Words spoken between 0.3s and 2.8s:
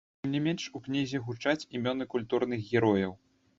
не менш, у кнізе гучаць імёны культурных